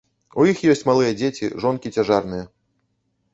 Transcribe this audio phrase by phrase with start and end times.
[0.43, 2.43] У іх ёсць малыя дзеці, жонкі цяжарныя.